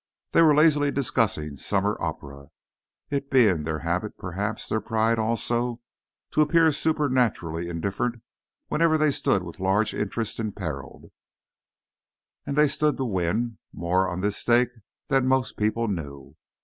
They 0.31 0.41
were 0.41 0.55
lazily 0.55 0.89
discussing 0.89 1.57
summer 1.57 1.95
opera, 1.99 2.47
it 3.11 3.29
being, 3.29 3.65
their 3.65 3.77
habit—perhaps 3.77 4.67
their 4.67 4.81
pride 4.81 5.19
also—to 5.19 6.41
appear 6.41 6.71
supernaturally 6.71 7.69
indifferent 7.69 8.23
whenever 8.67 8.97
they 8.97 9.11
stood 9.11 9.43
with 9.43 9.59
large 9.59 9.93
interests 9.93 10.39
imperilled. 10.39 11.11
And 12.47 12.55
they 12.57 12.67
stood 12.67 12.97
to 12.97 13.05
win 13.05 13.59
more 13.71 14.09
on 14.09 14.21
this 14.21 14.37
stake 14.37 14.69
than 15.09 15.27
most 15.27 15.55
people 15.55 15.87
knew. 15.87 16.35